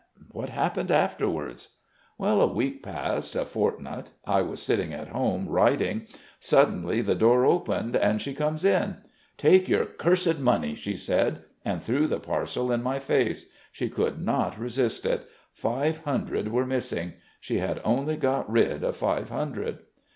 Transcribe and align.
And 0.17 0.29
what 0.31 0.49
happened 0.49 0.89
afterwards?" 0.89 1.75
"A 2.19 2.47
week 2.47 2.81
passed, 2.81 3.35
a 3.35 3.45
fortnight.... 3.45 4.13
I 4.25 4.41
was 4.41 4.59
sitting 4.59 4.93
at 4.95 5.09
home 5.09 5.47
writing. 5.47 6.07
Suddenly, 6.39 7.01
the 7.01 7.13
door 7.13 7.45
opened 7.45 7.95
and 7.95 8.19
she 8.19 8.33
comes 8.33 8.65
in. 8.65 8.97
'Take 9.37 9.69
your 9.69 9.85
cursed 9.85 10.39
money,' 10.39 10.73
she 10.73 10.97
said, 10.97 11.43
and 11.63 11.83
threw 11.83 12.07
the 12.07 12.19
parcel 12.19 12.71
in 12.71 12.81
my 12.81 12.97
face.... 12.97 13.45
She 13.71 13.89
could 13.89 14.19
not 14.19 14.57
resist 14.57 15.05
it.... 15.05 15.29
Five 15.53 15.99
hundred 15.99 16.47
were 16.47 16.65
missing. 16.65 17.13
She 17.39 17.59
had 17.59 17.79
only 17.85 18.17
got 18.17 18.51
rid 18.51 18.83
of 18.83 18.95
five 18.95 19.29
hundred." 19.29 19.81